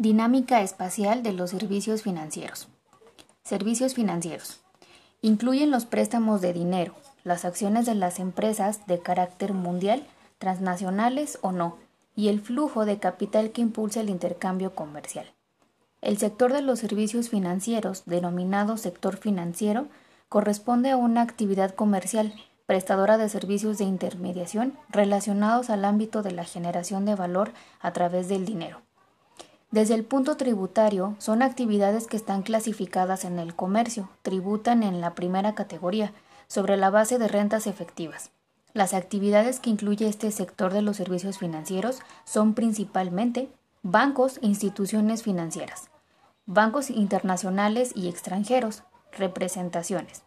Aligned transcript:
Dinámica 0.00 0.62
espacial 0.62 1.22
de 1.22 1.34
los 1.34 1.50
servicios 1.50 2.00
financieros. 2.00 2.68
Servicios 3.42 3.92
financieros. 3.92 4.62
Incluyen 5.20 5.70
los 5.70 5.84
préstamos 5.84 6.40
de 6.40 6.54
dinero, 6.54 6.94
las 7.22 7.44
acciones 7.44 7.84
de 7.84 7.94
las 7.94 8.18
empresas 8.18 8.86
de 8.86 9.00
carácter 9.00 9.52
mundial, 9.52 10.06
transnacionales 10.38 11.38
o 11.42 11.52
no, 11.52 11.76
y 12.16 12.28
el 12.28 12.40
flujo 12.40 12.86
de 12.86 12.98
capital 12.98 13.50
que 13.50 13.60
impulsa 13.60 14.00
el 14.00 14.08
intercambio 14.08 14.74
comercial. 14.74 15.34
El 16.00 16.16
sector 16.16 16.54
de 16.54 16.62
los 16.62 16.78
servicios 16.78 17.28
financieros, 17.28 18.04
denominado 18.06 18.78
sector 18.78 19.18
financiero, 19.18 19.88
corresponde 20.30 20.92
a 20.92 20.96
una 20.96 21.20
actividad 21.20 21.74
comercial 21.74 22.32
prestadora 22.64 23.18
de 23.18 23.28
servicios 23.28 23.76
de 23.76 23.84
intermediación 23.84 24.78
relacionados 24.88 25.68
al 25.68 25.84
ámbito 25.84 26.22
de 26.22 26.30
la 26.30 26.44
generación 26.44 27.04
de 27.04 27.16
valor 27.16 27.52
a 27.80 27.92
través 27.92 28.30
del 28.30 28.46
dinero. 28.46 28.80
Desde 29.70 29.94
el 29.94 30.02
punto 30.02 30.36
tributario, 30.36 31.14
son 31.18 31.42
actividades 31.42 32.08
que 32.08 32.16
están 32.16 32.42
clasificadas 32.42 33.24
en 33.24 33.38
el 33.38 33.54
comercio, 33.54 34.10
tributan 34.22 34.82
en 34.82 35.00
la 35.00 35.14
primera 35.14 35.54
categoría, 35.54 36.12
sobre 36.48 36.76
la 36.76 36.90
base 36.90 37.18
de 37.18 37.28
rentas 37.28 37.68
efectivas. 37.68 38.32
Las 38.72 38.94
actividades 38.94 39.60
que 39.60 39.70
incluye 39.70 40.08
este 40.08 40.32
sector 40.32 40.72
de 40.72 40.82
los 40.82 40.96
servicios 40.96 41.38
financieros 41.38 42.00
son 42.24 42.54
principalmente 42.54 43.48
bancos 43.84 44.38
e 44.42 44.48
instituciones 44.48 45.22
financieras, 45.22 45.88
bancos 46.46 46.90
internacionales 46.90 47.92
y 47.94 48.08
extranjeros, 48.08 48.82
representaciones, 49.12 50.24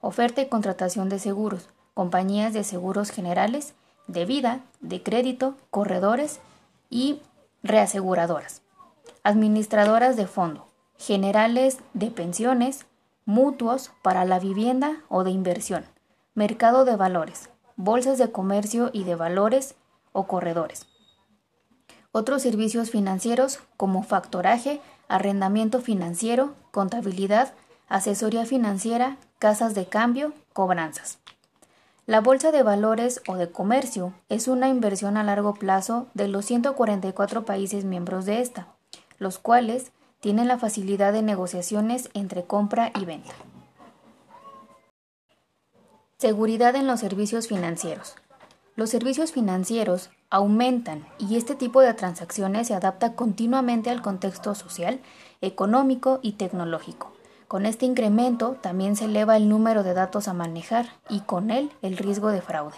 oferta 0.00 0.40
y 0.40 0.48
contratación 0.48 1.10
de 1.10 1.18
seguros, 1.18 1.68
compañías 1.92 2.54
de 2.54 2.64
seguros 2.64 3.10
generales, 3.10 3.74
de 4.06 4.24
vida, 4.24 4.60
de 4.80 5.02
crédito, 5.02 5.54
corredores 5.70 6.40
y 6.88 7.20
reaseguradoras 7.62 8.62
administradoras 9.26 10.14
de 10.14 10.28
fondo, 10.28 10.68
generales 10.96 11.78
de 11.94 12.12
pensiones, 12.12 12.86
mutuos 13.24 13.90
para 14.00 14.24
la 14.24 14.38
vivienda 14.38 15.02
o 15.08 15.24
de 15.24 15.32
inversión, 15.32 15.84
mercado 16.34 16.84
de 16.84 16.94
valores, 16.94 17.50
bolsas 17.74 18.18
de 18.18 18.30
comercio 18.30 18.90
y 18.92 19.02
de 19.02 19.16
valores 19.16 19.74
o 20.12 20.28
corredores. 20.28 20.86
Otros 22.12 22.42
servicios 22.42 22.90
financieros 22.90 23.58
como 23.76 24.04
factoraje, 24.04 24.80
arrendamiento 25.08 25.80
financiero, 25.80 26.54
contabilidad, 26.70 27.52
asesoría 27.88 28.46
financiera, 28.46 29.16
casas 29.40 29.74
de 29.74 29.86
cambio, 29.86 30.34
cobranzas. 30.52 31.18
La 32.06 32.20
bolsa 32.20 32.52
de 32.52 32.62
valores 32.62 33.20
o 33.26 33.34
de 33.34 33.50
comercio 33.50 34.14
es 34.28 34.46
una 34.46 34.68
inversión 34.68 35.16
a 35.16 35.24
largo 35.24 35.54
plazo 35.54 36.06
de 36.14 36.28
los 36.28 36.44
144 36.44 37.44
países 37.44 37.84
miembros 37.84 38.24
de 38.24 38.40
esta 38.40 38.75
los 39.18 39.38
cuales 39.38 39.92
tienen 40.20 40.48
la 40.48 40.58
facilidad 40.58 41.12
de 41.12 41.22
negociaciones 41.22 42.10
entre 42.14 42.44
compra 42.44 42.90
y 42.94 43.04
venta. 43.04 43.32
Seguridad 46.18 46.74
en 46.76 46.86
los 46.86 47.00
servicios 47.00 47.46
financieros. 47.46 48.16
Los 48.74 48.90
servicios 48.90 49.32
financieros 49.32 50.10
aumentan 50.30 51.06
y 51.18 51.36
este 51.36 51.54
tipo 51.54 51.80
de 51.80 51.94
transacciones 51.94 52.68
se 52.68 52.74
adapta 52.74 53.14
continuamente 53.14 53.90
al 53.90 54.02
contexto 54.02 54.54
social, 54.54 55.00
económico 55.40 56.20
y 56.22 56.32
tecnológico. 56.32 57.12
Con 57.48 57.64
este 57.64 57.86
incremento 57.86 58.56
también 58.60 58.96
se 58.96 59.04
eleva 59.04 59.36
el 59.36 59.48
número 59.48 59.82
de 59.82 59.94
datos 59.94 60.26
a 60.26 60.32
manejar 60.32 60.88
y 61.08 61.20
con 61.20 61.50
él 61.50 61.70
el 61.80 61.96
riesgo 61.96 62.30
de 62.30 62.42
fraude. 62.42 62.76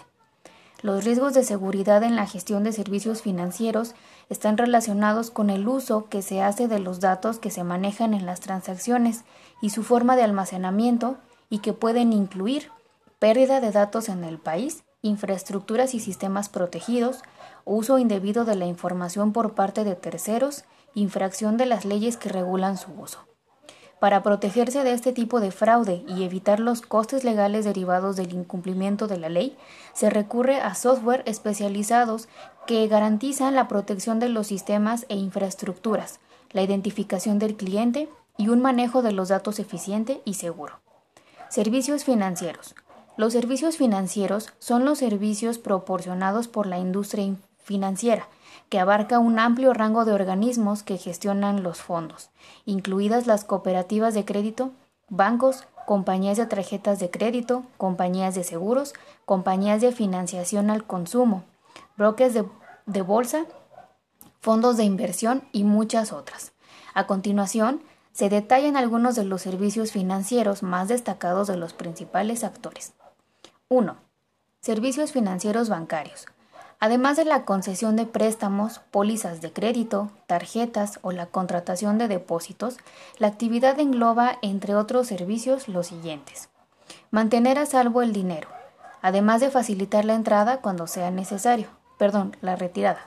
Los 0.81 1.03
riesgos 1.03 1.33
de 1.33 1.43
seguridad 1.43 2.03
en 2.03 2.15
la 2.15 2.27
gestión 2.27 2.63
de 2.63 2.71
servicios 2.71 3.21
financieros 3.21 3.95
están 4.29 4.57
relacionados 4.57 5.31
con 5.31 5.49
el 5.49 5.67
uso 5.67 6.07
que 6.07 6.21
se 6.21 6.41
hace 6.41 6.67
de 6.67 6.79
los 6.79 6.99
datos 6.99 7.39
que 7.39 7.51
se 7.51 7.63
manejan 7.63 8.13
en 8.13 8.25
las 8.25 8.39
transacciones 8.39 9.23
y 9.61 9.71
su 9.71 9.83
forma 9.83 10.15
de 10.15 10.23
almacenamiento 10.23 11.17
y 11.49 11.59
que 11.59 11.73
pueden 11.73 12.13
incluir 12.13 12.71
pérdida 13.17 13.59
de 13.59 13.71
datos 13.71 14.07
en 14.07 14.23
el 14.23 14.37
país, 14.37 14.83
infraestructuras 15.01 15.93
y 15.93 15.99
sistemas 15.99 16.47
protegidos, 16.47 17.23
uso 17.65 17.97
indebido 17.97 18.45
de 18.45 18.55
la 18.55 18.65
información 18.65 19.33
por 19.33 19.53
parte 19.53 19.83
de 19.83 19.95
terceros, 19.95 20.63
infracción 20.93 21.57
de 21.57 21.65
las 21.65 21.85
leyes 21.85 22.17
que 22.17 22.29
regulan 22.29 22.77
su 22.77 22.91
uso. 22.91 23.28
Para 23.99 24.23
protegerse 24.23 24.83
de 24.85 24.93
este 24.93 25.11
tipo 25.11 25.41
de 25.41 25.51
fraude 25.51 26.03
y 26.07 26.23
evitar 26.23 26.61
los 26.61 26.81
costes 26.81 27.25
legales 27.25 27.65
derivados 27.65 28.15
del 28.15 28.33
incumplimiento 28.33 29.07
de 29.07 29.17
la 29.17 29.27
ley, 29.27 29.57
se 29.93 30.09
recurre 30.09 30.61
a 30.61 30.73
software 30.73 31.23
especializados 31.25 32.29
que 32.65 32.87
garantizan 32.87 33.55
la 33.55 33.67
protección 33.67 34.19
de 34.19 34.29
los 34.29 34.47
sistemas 34.47 35.05
e 35.09 35.15
infraestructuras, 35.15 36.19
la 36.51 36.61
identificación 36.61 37.39
del 37.39 37.55
cliente 37.55 38.07
y 38.37 38.47
un 38.47 38.61
manejo 38.61 39.01
de 39.01 39.11
los 39.11 39.27
datos 39.27 39.59
eficiente 39.59 40.21
y 40.23 40.35
seguro. 40.35 40.79
Servicios 41.49 42.05
financieros. 42.05 42.75
Los 43.17 43.33
servicios 43.33 43.75
financieros 43.75 44.53
son 44.59 44.85
los 44.85 44.99
servicios 44.99 45.57
proporcionados 45.57 46.47
por 46.47 46.67
la 46.67 46.79
industria 46.79 47.35
financiera, 47.57 48.29
que 48.69 48.79
abarca 48.79 49.19
un 49.19 49.39
amplio 49.39 49.73
rango 49.73 50.05
de 50.05 50.13
organismos 50.13 50.83
que 50.83 50.97
gestionan 50.97 51.63
los 51.63 51.81
fondos, 51.81 52.29
incluidas 52.65 53.27
las 53.27 53.43
cooperativas 53.43 54.13
de 54.13 54.25
crédito, 54.25 54.71
bancos, 55.09 55.67
compañías 55.87 56.37
de 56.37 56.45
tarjetas 56.45 56.99
de 56.99 57.09
crédito, 57.09 57.63
compañías 57.77 58.35
de 58.35 58.43
seguros, 58.43 58.93
compañías 59.25 59.81
de 59.81 59.91
financiación 59.91 60.69
al 60.69 60.85
consumo, 60.85 61.43
brokers 61.97 62.35
de, 62.35 62.45
de 62.85 63.01
bolsa, 63.01 63.45
fondos 64.39 64.77
de 64.77 64.83
inversión 64.83 65.43
y 65.51 65.63
muchas 65.63 66.13
otras. 66.13 66.51
A 66.93 67.07
continuación, 67.07 67.81
se 68.11 68.29
detallan 68.29 68.77
algunos 68.77 69.15
de 69.15 69.23
los 69.23 69.41
servicios 69.41 69.91
financieros 69.91 70.61
más 70.61 70.87
destacados 70.87 71.47
de 71.47 71.57
los 71.57 71.73
principales 71.73 72.43
actores. 72.43 72.93
1. 73.69 73.95
Servicios 74.61 75.11
financieros 75.11 75.69
bancarios. 75.69 76.25
Además 76.81 77.17
de 77.17 77.25
la 77.25 77.43
concesión 77.43 77.97
de 77.97 78.05
préstamos, 78.05 78.79
pólizas 78.91 79.41
de 79.41 79.51
crédito, 79.51 80.09
tarjetas 80.27 80.99
o 81.01 81.11
la 81.11 81.25
contratación 81.25 81.97
de 81.97 82.07
depósitos, 82.07 82.77
la 83.17 83.27
actividad 83.27 83.77
engloba, 83.81 84.37
entre 84.41 84.75
otros 84.75 85.07
servicios, 85.07 85.67
los 85.67 85.87
siguientes. 85.87 86.47
Mantener 87.11 87.59
a 87.59 87.65
salvo 87.65 88.01
el 88.01 88.13
dinero, 88.13 88.47
además 89.01 89.41
de 89.41 89.51
facilitar 89.51 90.05
la 90.05 90.13
entrada 90.13 90.61
cuando 90.61 90.87
sea 90.87 91.11
necesario. 91.11 91.67
Perdón, 91.97 92.37
la 92.39 92.55
retirada. 92.55 93.05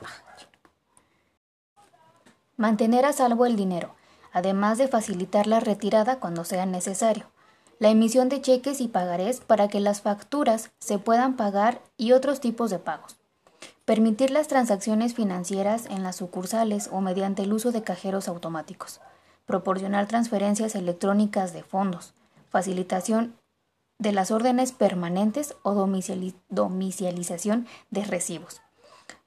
Mantener 2.59 3.07
a 3.07 3.15
salvo 3.15 3.47
el 3.47 3.57
dinero, 3.57 3.95
además 4.35 4.77
de 4.77 4.87
facilitar 4.87 5.47
la 5.47 5.61
retirada 5.61 6.21
cuando 6.21 6.45
sea 6.45 6.67
necesario. 6.67 7.25
La 7.79 7.89
emisión 7.89 8.29
de 8.29 8.43
cheques 8.43 8.83
y 8.83 8.89
pagarés 8.89 9.41
para 9.41 9.69
que 9.69 9.81
las 9.81 10.03
facturas 10.03 10.71
se 10.79 10.99
puedan 10.99 11.37
pagar 11.37 11.81
y 11.97 12.13
otros 12.13 12.39
tipos 12.39 12.71
de 12.71 12.79
pagos 12.79 13.17
Permitir 13.85 14.31
las 14.31 14.47
transacciones 14.47 15.15
financieras 15.15 15.87
en 15.87 16.05
las 16.05 16.17
sucursales 16.17 16.89
o 16.93 17.01
mediante 17.01 17.43
el 17.43 17.53
uso 17.53 17.73
de 17.73 17.83
cajeros 17.83 18.29
automáticos. 18.29 19.01
Proporcionar 19.45 20.07
transferencias 20.07 20.77
electrónicas 20.77 21.53
de 21.53 21.65
fondos. 21.65 22.15
Facilitación 22.49 23.35
de 23.99 24.13
las 24.13 24.31
órdenes 24.31 24.71
permanentes 24.73 25.57
o 25.63 25.75
domicilización 25.75 27.67
de 27.91 28.05
recibos, 28.05 28.61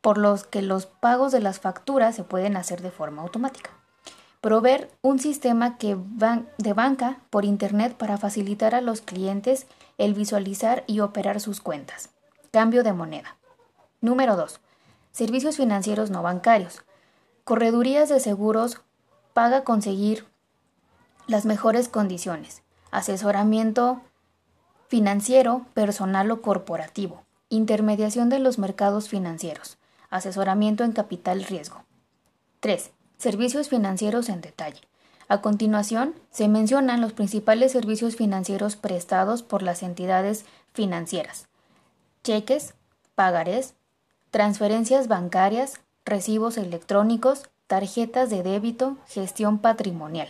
por 0.01 0.17
los 0.17 0.45
que 0.45 0.61
los 0.61 0.85
pagos 0.85 1.31
de 1.31 1.39
las 1.39 1.59
facturas 1.59 2.15
se 2.15 2.23
pueden 2.23 2.55
hacer 2.57 2.81
de 2.81 2.91
forma 2.91 3.21
automática. 3.21 3.71
Proveer 4.41 4.91
un 5.01 5.19
sistema 5.19 5.77
que 5.77 5.97
de 6.57 6.73
banca 6.73 7.19
por 7.29 7.45
Internet 7.45 7.95
para 7.95 8.17
facilitar 8.17 8.75
a 8.75 8.81
los 8.81 9.01
clientes 9.01 9.65
el 9.97 10.13
visualizar 10.13 10.83
y 10.87 10.99
operar 10.99 11.39
sus 11.41 11.61
cuentas. 11.61 12.09
Cambio 12.51 12.83
de 12.83 12.93
moneda. 12.93 13.37
Número 14.05 14.35
2. 14.35 14.59
Servicios 15.11 15.57
financieros 15.57 16.11
no 16.11 16.21
bancarios. 16.21 16.83
Corredurías 17.43 18.07
de 18.07 18.19
seguros 18.19 18.83
paga 19.33 19.63
conseguir 19.63 20.27
las 21.25 21.45
mejores 21.45 21.89
condiciones. 21.89 22.61
Asesoramiento 22.91 24.01
financiero, 24.89 25.65
personal 25.73 26.29
o 26.29 26.43
corporativo. 26.43 27.23
Intermediación 27.49 28.29
de 28.29 28.37
los 28.37 28.59
mercados 28.59 29.09
financieros. 29.09 29.79
Asesoramiento 30.11 30.83
en 30.83 30.91
capital 30.91 31.43
riesgo. 31.43 31.83
3. 32.59 32.91
Servicios 33.17 33.69
financieros 33.69 34.29
en 34.29 34.41
detalle. 34.41 34.81
A 35.27 35.41
continuación, 35.41 36.13
se 36.29 36.47
mencionan 36.47 37.01
los 37.01 37.13
principales 37.13 37.71
servicios 37.71 38.15
financieros 38.15 38.75
prestados 38.75 39.41
por 39.41 39.63
las 39.63 39.81
entidades 39.81 40.45
financieras. 40.73 41.47
Cheques, 42.23 42.75
pagarés, 43.15 43.73
transferencias 44.35 45.07
bancarias, 45.07 45.79
recibos 46.03 46.57
electrónicos, 46.57 47.47
tarjetas 47.67 48.29
de 48.29 48.43
débito, 48.43 48.97
gestión 49.07 49.59
patrimonial. 49.59 50.27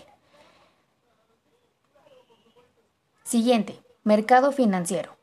Siguiente, 3.24 3.82
mercado 4.04 4.52
financiero. 4.52 5.18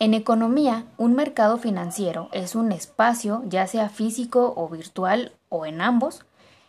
En 0.00 0.12
economía, 0.12 0.86
un 0.98 1.14
mercado 1.14 1.56
financiero 1.56 2.28
es 2.32 2.56
un 2.56 2.72
espacio, 2.72 3.44
ya 3.46 3.68
sea 3.68 3.90
físico 3.90 4.54
o 4.56 4.68
virtual 4.68 5.32
o 5.48 5.64
en 5.64 5.80
ambos, 5.80 6.24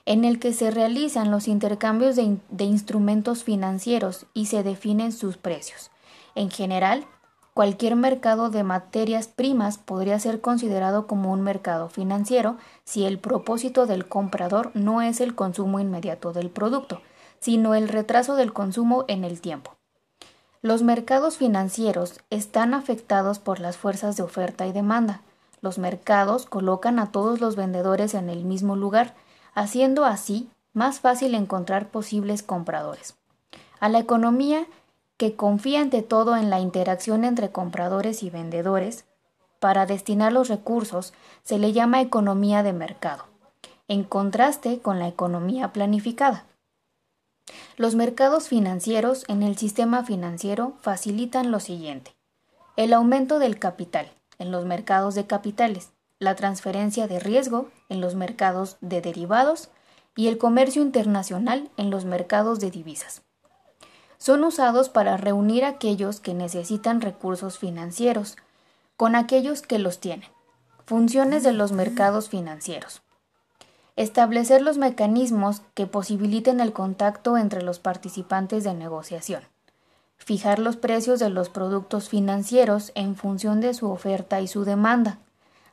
en 0.06 0.26
el 0.26 0.38
que 0.38 0.54
se 0.54 0.70
realizan 0.70 1.32
los 1.32 1.48
intercambios 1.48 2.16
de, 2.16 2.38
de 2.52 2.66
instrumentos 2.66 3.44
financieros 3.44 4.28
y 4.36 4.46
se 4.46 4.62
definen 4.62 5.12
sus 5.12 5.38
precios. 5.38 5.90
En 6.36 6.52
general, 6.52 7.08
Cualquier 7.58 7.96
mercado 7.96 8.52
de 8.52 8.62
materias 8.62 9.28
primas 9.28 9.80
podría 9.80 10.20
ser 10.20 10.42
considerado 10.42 11.08
como 11.08 11.34
un 11.34 11.42
mercado 11.42 11.90
financiero 11.90 12.58
si 12.84 13.04
el 13.04 13.18
propósito 13.18 13.88
del 13.88 14.08
comprador 14.08 14.70
no 14.76 15.02
es 15.02 15.22
el 15.22 15.34
consumo 15.34 15.80
inmediato 15.80 16.34
del 16.34 16.52
producto, 16.52 17.02
sino 17.40 17.74
el 17.74 17.90
retraso 17.90 18.36
del 18.36 18.54
consumo 18.54 19.06
en 19.08 19.24
el 19.24 19.42
tiempo. 19.42 19.76
Los 20.62 20.84
mercados 20.84 21.38
financieros 21.38 22.20
están 22.30 22.76
afectados 22.76 23.40
por 23.40 23.60
las 23.60 23.76
fuerzas 23.76 24.16
de 24.18 24.22
oferta 24.22 24.68
y 24.68 24.72
demanda. 24.72 25.22
Los 25.60 25.80
mercados 25.80 26.46
colocan 26.46 27.00
a 27.00 27.12
todos 27.12 27.42
los 27.42 27.56
vendedores 27.56 28.14
en 28.14 28.30
el 28.30 28.46
mismo 28.46 28.76
lugar, 28.76 29.16
haciendo 29.56 30.06
así 30.06 30.48
más 30.74 31.00
fácil 31.00 31.34
encontrar 31.34 31.88
posibles 31.88 32.44
compradores. 32.44 33.16
A 33.80 33.90
la 33.90 33.98
economía 33.98 34.68
que 35.18 35.36
confía 35.36 35.82
ante 35.82 36.04
todo 36.04 36.38
en 36.38 36.50
la 36.50 36.60
interacción 36.60 37.24
entre 37.24 37.52
compradores 37.52 38.22
y 38.22 38.30
vendedores, 38.30 39.06
para 39.60 39.88
destinar 39.88 40.32
los 40.32 40.48
recursos 40.48 41.14
se 41.44 41.58
le 41.58 41.74
llama 41.74 42.02
economía 42.02 42.62
de 42.62 42.74
mercado, 42.74 43.26
en 43.88 44.04
contraste 44.04 44.80
con 44.80 45.00
la 45.00 45.08
economía 45.08 45.74
planificada. 45.74 46.46
Los 47.78 47.96
mercados 47.96 48.48
financieros 48.48 49.26
en 49.28 49.42
el 49.42 49.58
sistema 49.58 50.04
financiero 50.04 50.74
facilitan 50.82 51.50
lo 51.50 51.60
siguiente. 51.60 52.16
El 52.76 52.94
aumento 52.94 53.40
del 53.40 53.58
capital 53.58 54.12
en 54.38 54.52
los 54.52 54.66
mercados 54.66 55.16
de 55.16 55.26
capitales, 55.26 55.90
la 56.20 56.36
transferencia 56.36 57.08
de 57.08 57.20
riesgo 57.20 57.70
en 57.90 58.02
los 58.02 58.14
mercados 58.14 58.78
de 58.82 59.02
derivados 59.02 59.70
y 60.16 60.28
el 60.28 60.38
comercio 60.38 60.84
internacional 60.84 61.72
en 61.78 61.90
los 61.90 62.06
mercados 62.06 62.60
de 62.60 62.70
divisas 62.70 63.24
son 64.18 64.44
usados 64.44 64.90
para 64.90 65.18
reunir 65.18 65.64
a 65.64 65.70
aquellos 65.70 66.20
que 66.20 66.34
necesitan 66.34 67.02
recursos 67.02 67.58
financieros 67.58 68.36
con 68.96 69.16
aquellos 69.16 69.62
que 69.62 69.80
los 69.80 70.00
tienen. 70.00 70.30
Funciones 70.86 71.44
de 71.44 71.54
los 71.54 71.72
mercados 71.72 72.30
financieros. 72.30 73.02
Establecer 73.96 74.62
los 74.62 74.78
mecanismos 74.78 75.62
que 75.74 75.88
posibiliten 75.88 76.60
el 76.60 76.74
contacto 76.74 77.38
entre 77.38 77.62
los 77.62 77.80
participantes 77.80 78.64
de 78.64 78.74
negociación. 78.74 79.44
Fijar 80.18 80.60
los 80.60 80.78
precios 80.78 81.20
de 81.20 81.30
los 81.30 81.50
productos 81.50 82.10
financieros 82.10 82.92
en 82.96 83.16
función 83.16 83.62
de 83.62 83.74
su 83.74 83.90
oferta 83.90 84.42
y 84.42 84.48
su 84.48 84.66
demanda. 84.66 85.20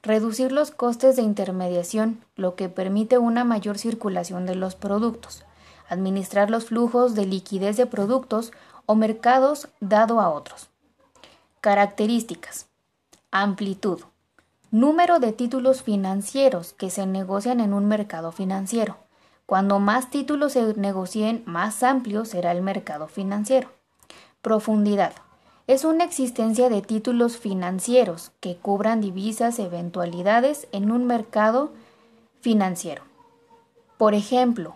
Reducir 0.02 0.52
los 0.52 0.70
costes 0.70 1.16
de 1.16 1.22
intermediación, 1.22 2.22
lo 2.36 2.56
que 2.56 2.68
permite 2.68 3.16
una 3.16 3.44
mayor 3.44 3.78
circulación 3.78 4.44
de 4.44 4.54
los 4.54 4.74
productos 4.74 5.44
administrar 5.88 6.50
los 6.50 6.66
flujos 6.66 7.14
de 7.14 7.26
liquidez 7.26 7.76
de 7.76 7.86
productos 7.86 8.52
o 8.86 8.94
mercados 8.94 9.68
dado 9.80 10.20
a 10.20 10.30
otros. 10.30 10.68
Características. 11.60 12.66
Amplitud. 13.30 14.00
Número 14.70 15.18
de 15.20 15.32
títulos 15.32 15.82
financieros 15.82 16.72
que 16.72 16.90
se 16.90 17.06
negocian 17.06 17.60
en 17.60 17.72
un 17.72 17.86
mercado 17.86 18.32
financiero. 18.32 18.96
Cuando 19.46 19.78
más 19.78 20.10
títulos 20.10 20.52
se 20.52 20.74
negocien, 20.74 21.42
más 21.46 21.82
amplio 21.82 22.24
será 22.24 22.52
el 22.52 22.62
mercado 22.62 23.08
financiero. 23.08 23.70
Profundidad. 24.42 25.12
Es 25.66 25.84
una 25.84 26.04
existencia 26.04 26.68
de 26.68 26.82
títulos 26.82 27.38
financieros 27.38 28.32
que 28.40 28.56
cubran 28.56 29.00
divisas 29.00 29.58
eventualidades 29.58 30.68
en 30.72 30.90
un 30.90 31.06
mercado 31.06 31.72
financiero. 32.40 33.02
Por 33.96 34.12
ejemplo, 34.12 34.74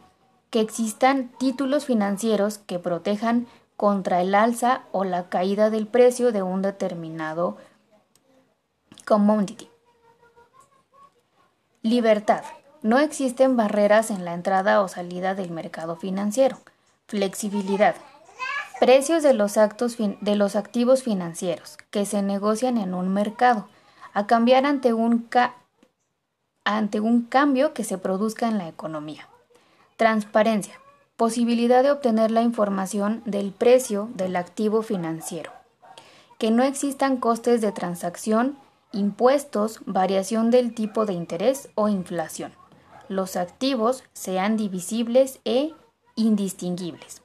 que 0.51 0.61
existan 0.61 1.31
títulos 1.39 1.85
financieros 1.85 2.59
que 2.59 2.79
protejan 2.79 3.47
contra 3.77 4.21
el 4.21 4.35
alza 4.35 4.83
o 4.93 5.05
la 5.05 5.29
caída 5.29 5.71
del 5.71 5.87
precio 5.87 6.33
de 6.33 6.43
un 6.43 6.63
determinado 6.63 7.57
commodity. 9.07 9.69
Libertad. 11.83 12.43
No 12.83 12.99
existen 12.99 13.57
barreras 13.57 14.11
en 14.11 14.25
la 14.25 14.35
entrada 14.35 14.83
o 14.83 14.89
salida 14.89 15.35
del 15.35 15.51
mercado 15.51 15.97
financiero. 15.97 16.59
Flexibilidad. 17.07 17.95
Precios 18.81 19.23
de 19.23 19.35
los, 19.35 19.57
activos 19.57 21.03
financieros 21.03 21.79
que 21.91 22.05
se 22.05 22.23
negocian 22.23 22.79
en 22.79 22.95
un 22.95 23.13
mercado 23.13 23.69
a 24.13 24.27
cambiar 24.27 24.67
ante 24.67 24.93
un 24.93 25.27
cambio 27.29 27.75
que 27.75 27.85
se 27.85 27.99
produzca 27.99 28.47
en 28.49 28.59
la 28.59 28.69
economía. 28.69 29.29
Transparencia. 29.99 30.81
Posibilidad 31.17 31.83
de 31.83 31.91
obtener 31.91 32.31
la 32.31 32.43
información 32.43 33.21
del 33.25 33.51
precio 33.51 34.09
del 34.15 34.37
activo 34.37 34.83
financiero. 34.83 35.51
Que 36.39 36.53
no 36.53 36.63
existan 36.63 37.17
costes 37.17 37.61
de 37.61 37.73
transacción, 37.73 38.57
impuestos, 38.93 39.81
variación 39.87 40.53
del 40.53 40.73
tipo 40.73 41.05
de 41.05 41.15
interés 41.15 41.69
o 41.75 41.89
inflación. 41.89 42.53
Los 43.09 43.35
activos 43.35 44.05
sean 44.13 44.57
divisibles 44.57 45.41
e 45.45 45.75
indistinguibles. 46.15 47.21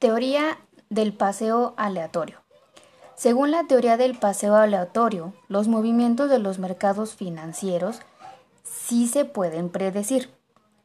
Teoría 0.00 0.58
del 0.90 1.12
paseo 1.12 1.74
aleatorio. 1.76 2.40
Según 3.14 3.52
la 3.52 3.62
teoría 3.68 3.96
del 3.96 4.18
paseo 4.18 4.56
aleatorio, 4.56 5.34
los 5.46 5.68
movimientos 5.68 6.28
de 6.28 6.40
los 6.40 6.58
mercados 6.58 7.14
financieros 7.14 8.00
sí 8.86 9.08
se 9.08 9.24
pueden 9.24 9.68
predecir. 9.68 10.30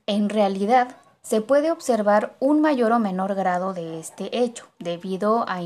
En 0.07 0.29
realidad, 0.29 0.95
se 1.21 1.41
puede 1.41 1.71
observar 1.71 2.35
un 2.39 2.59
mayor 2.59 2.91
o 2.93 2.99
menor 2.99 3.35
grado 3.35 3.73
de 3.73 3.99
este 3.99 4.39
hecho, 4.39 4.65
debido 4.79 5.45
a, 5.47 5.61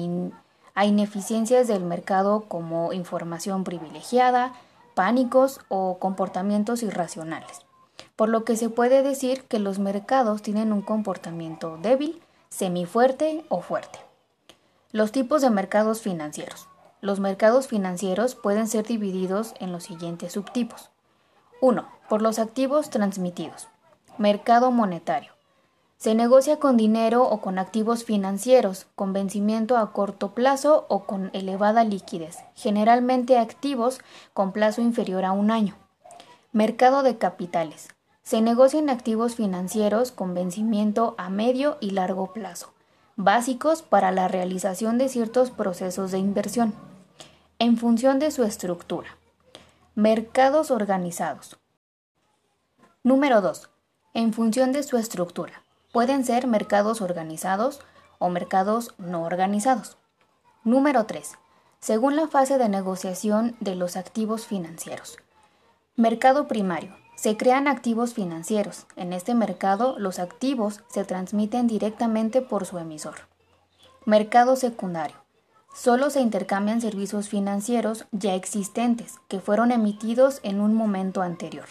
ineficiencias 0.86 1.70
del 1.70 1.86
mercado 1.86 2.46
como 2.50 2.92
información 2.92 3.64
privilegiada, 3.64 4.54
pánicos 4.96 5.62
o 5.70 5.98
comportamientos 5.98 6.84
irracionales. 6.84 7.62
Por 8.18 8.28
lo 8.28 8.44
que 8.44 8.58
se 8.58 8.70
puede 8.70 9.02
decir 9.02 9.44
que 9.44 9.60
los 9.60 9.80
mercados 9.80 10.42
tienen 10.42 10.74
un 10.74 10.82
comportamiento 10.82 11.78
débil, 11.82 12.22
semifuerte 12.50 13.46
o 13.48 13.62
fuerte. 13.62 14.00
Los 14.92 15.14
tipos 15.14 15.42
de 15.42 15.50
mercados 15.50 16.02
financieros. 16.02 16.68
Los 17.00 17.22
mercados 17.22 17.68
financieros 17.68 18.36
pueden 18.36 18.68
ser 18.68 18.86
divididos 18.86 19.54
en 19.60 19.72
los 19.72 19.84
siguientes 19.84 20.34
subtipos. 20.34 20.90
1. 21.62 21.95
Por 22.10 22.22
los 22.22 22.38
activos 22.38 22.92
transmitidos. 22.92 23.68
Mercado 24.20 24.70
monetario. 24.70 25.32
Se 25.98 26.14
negocia 26.14 26.60
con 26.60 26.78
dinero 26.78 27.24
o 27.24 27.42
con 27.42 27.58
activos 27.58 28.04
financieros, 28.04 28.86
con 28.94 29.12
vencimiento 29.12 29.76
a 29.76 29.92
corto 29.92 30.36
plazo 30.36 30.86
o 30.88 31.06
con 31.06 31.32
elevada 31.34 31.84
liquidez, 31.84 32.38
generalmente 32.54 33.40
activos 33.40 34.02
con 34.34 34.52
plazo 34.52 34.82
inferior 34.82 35.26
a 35.26 35.32
un 35.32 35.50
año. 35.50 35.76
Mercado 36.52 37.02
de 37.02 37.18
capitales. 37.18 37.88
Se 38.22 38.40
negocian 38.40 38.92
activos 38.92 39.34
financieros 39.34 40.12
con 40.12 40.36
vencimiento 40.36 41.16
a 41.18 41.32
medio 41.32 41.78
y 41.82 41.90
largo 41.90 42.34
plazo, 42.34 42.72
básicos 43.16 43.82
para 43.82 44.12
la 44.12 44.28
realización 44.28 45.00
de 45.00 45.10
ciertos 45.10 45.50
procesos 45.50 46.12
de 46.12 46.20
inversión, 46.20 46.76
en 47.58 47.78
función 47.78 48.20
de 48.20 48.30
su 48.30 48.44
estructura. 48.44 49.10
Mercados 49.96 50.70
organizados. 50.70 51.58
Número 53.06 53.40
2. 53.40 53.70
En 54.16 54.34
función 54.34 54.72
de 54.72 54.82
su 54.82 54.98
estructura. 54.98 55.62
Pueden 55.94 56.26
ser 56.26 56.48
mercados 56.48 57.02
organizados 57.02 57.80
o 58.18 58.30
mercados 58.30 58.96
no 58.98 59.22
organizados. 59.22 59.96
Número 60.64 61.06
3. 61.06 61.34
Según 61.80 62.16
la 62.16 62.28
fase 62.28 62.58
de 62.58 62.68
negociación 62.68 63.58
de 63.60 63.76
los 63.76 63.96
activos 63.96 64.48
financieros. 64.48 65.20
Mercado 65.96 66.48
primario. 66.48 66.96
Se 67.16 67.38
crean 67.38 67.68
activos 67.68 68.16
financieros. 68.16 68.88
En 68.96 69.14
este 69.14 69.36
mercado 69.36 70.00
los 70.00 70.18
activos 70.18 70.82
se 70.88 71.06
transmiten 71.06 71.68
directamente 71.68 72.42
por 72.42 72.66
su 72.66 72.80
emisor. 72.80 73.28
Mercado 74.08 74.56
secundario. 74.56 75.18
Solo 75.76 76.10
se 76.10 76.22
intercambian 76.22 76.82
servicios 76.82 77.30
financieros 77.30 78.06
ya 78.12 78.34
existentes 78.34 79.20
que 79.28 79.42
fueron 79.42 79.72
emitidos 79.72 80.40
en 80.42 80.60
un 80.60 80.74
momento 80.74 81.22
anterior. 81.22 81.68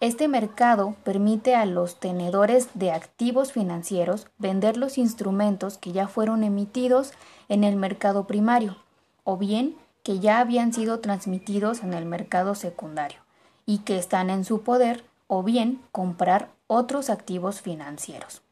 Este 0.00 0.28
mercado 0.28 0.94
permite 1.04 1.54
a 1.54 1.64
los 1.64 1.98
tenedores 1.98 2.68
de 2.74 2.90
activos 2.90 3.52
financieros 3.52 4.26
vender 4.38 4.76
los 4.76 4.98
instrumentos 4.98 5.78
que 5.78 5.92
ya 5.92 6.06
fueron 6.06 6.44
emitidos 6.44 7.12
en 7.48 7.64
el 7.64 7.76
mercado 7.76 8.26
primario 8.26 8.76
o 9.24 9.38
bien 9.38 9.76
que 10.02 10.20
ya 10.20 10.38
habían 10.38 10.72
sido 10.72 11.00
transmitidos 11.00 11.82
en 11.82 11.94
el 11.94 12.04
mercado 12.04 12.54
secundario 12.54 13.20
y 13.64 13.78
que 13.78 13.98
están 13.98 14.30
en 14.30 14.44
su 14.44 14.62
poder 14.62 15.04
o 15.28 15.42
bien 15.42 15.80
comprar 15.92 16.50
otros 16.66 17.10
activos 17.10 17.60
financieros. 17.60 18.42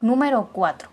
Número 0.00 0.50
4. 0.52 0.90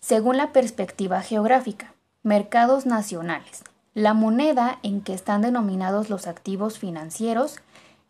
Según 0.00 0.38
la 0.38 0.52
perspectiva 0.52 1.20
geográfica, 1.20 1.92
Mercados 2.24 2.86
nacionales. 2.86 3.64
La 3.94 4.14
moneda 4.14 4.78
en 4.84 5.00
que 5.00 5.12
están 5.12 5.42
denominados 5.42 6.08
los 6.08 6.28
activos 6.28 6.78
financieros 6.78 7.56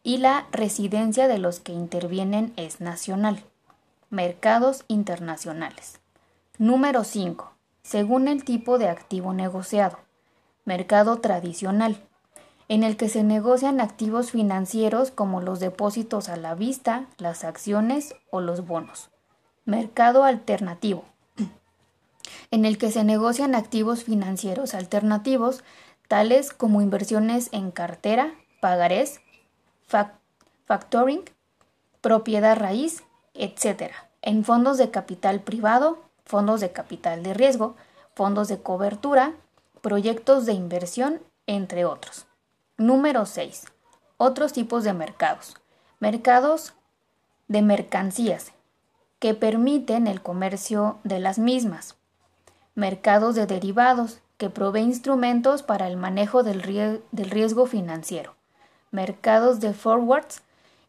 y 0.03 0.19
la 0.19 0.47
residencia 0.51 1.29
de 1.29 1.39
los 1.39 1.61
que 1.61 1.73
intervienen 1.73 2.53
es 2.57 2.81
nacional. 2.81 3.45
Mercados 4.11 4.85
internacionales. 4.89 6.01
Número 6.59 7.05
5. 7.05 7.53
Según 7.83 8.29
el 8.29 8.45
tipo 8.45 8.79
de 8.79 8.89
activo 8.89 9.33
negociado. 9.33 9.99
Mercado 10.65 11.19
tradicional, 11.19 11.97
en 12.69 12.85
el 12.85 12.97
que 12.97 13.09
se 13.09 13.25
negocian 13.25 13.81
activos 13.81 14.31
financieros 14.31 15.11
como 15.11 15.41
los 15.41 15.61
depósitos 15.61 16.29
a 16.29 16.37
la 16.37 16.55
vista, 16.55 17.07
las 17.19 17.45
acciones 17.45 18.15
o 18.31 18.41
los 18.41 18.67
bonos. 18.67 19.11
Mercado 19.65 20.25
alternativo, 20.25 21.05
en 22.51 22.65
el 22.65 22.79
que 22.79 22.91
se 22.93 23.05
negocian 23.05 23.55
activos 23.55 24.05
financieros 24.05 24.75
alternativos 24.75 25.65
tales 26.07 26.53
como 26.53 26.81
inversiones 26.83 27.49
en 27.53 27.71
cartera, 27.71 28.35
pagarés, 28.61 29.21
factoring, 30.67 31.25
propiedad 32.01 32.57
raíz, 32.57 33.05
etc., 33.35 33.93
en 34.23 34.45
fondos 34.45 34.79
de 34.79 34.91
capital 34.91 35.41
privado, 35.41 35.99
fondos 36.25 36.61
de 36.61 36.73
capital 36.73 37.23
de 37.23 37.35
riesgo, 37.35 37.77
fondos 38.15 38.49
de 38.49 38.61
cobertura, 38.61 39.35
proyectos 39.81 40.47
de 40.47 40.53
inversión, 40.53 41.21
entre 41.47 41.85
otros. 41.85 42.27
Número 42.79 43.27
6. 43.27 43.65
Otros 44.17 44.53
tipos 44.53 44.85
de 44.85 44.93
mercados. 44.93 45.57
Mercados 45.99 46.75
de 47.49 47.63
mercancías 47.63 48.53
que 49.19 49.35
permiten 49.35 50.07
el 50.07 50.23
comercio 50.23 50.99
de 51.05 51.21
las 51.21 51.39
mismas. 51.39 51.97
Mercados 52.75 53.35
de 53.35 53.47
derivados 53.47 54.21
que 54.37 54.51
provee 54.51 54.81
instrumentos 54.81 55.63
para 55.63 55.87
el 55.87 55.97
manejo 55.97 56.43
del, 56.43 56.63
riesgo 57.13 57.67
financiero. 57.67 58.35
Mercados 58.93 59.59
de 59.59 59.73
forwards 59.73 60.43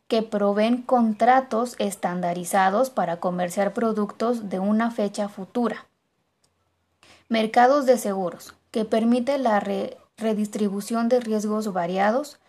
que 0.08 0.22
proveen 0.22 0.84
contratos 0.84 1.76
estandarizados 1.80 2.92
para 2.92 3.22
comerciar 3.22 3.74
productos 3.74 4.50
de 4.50 4.60
una 4.60 4.92
fecha 4.92 5.30
futura. 5.30 5.88
Mercados 7.30 7.86
de 7.86 7.98
seguros, 7.98 8.54
que 8.70 8.86
permite 8.86 9.38
la 9.38 9.60
redistribución 10.18 11.10
de 11.10 11.22
riesgos 11.22 11.74
variados. 11.74 12.40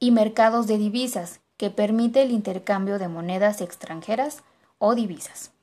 Y 0.00 0.10
mercados 0.10 0.66
de 0.66 0.78
divisas, 0.78 1.40
que 1.56 1.70
permite 1.70 2.22
el 2.22 2.32
intercambio 2.32 2.98
de 2.98 3.08
monedas 3.08 3.60
extranjeras 3.60 4.42
o 4.78 4.94
divisas. 4.94 5.53